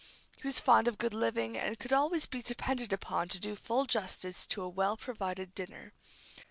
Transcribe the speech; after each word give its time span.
He 0.35 0.47
was 0.47 0.59
fond 0.59 0.87
of 0.87 0.97
good 0.97 1.13
living, 1.13 1.55
and 1.55 1.77
could 1.77 1.93
always 1.93 2.25
be 2.25 2.41
depended 2.41 2.91
upon 2.91 3.27
to 3.29 3.39
do 3.39 3.55
full 3.55 3.85
justice 3.85 4.47
to 4.47 4.63
a 4.63 4.67
well 4.67 4.97
provided 4.97 5.53
dinner. 5.53 5.93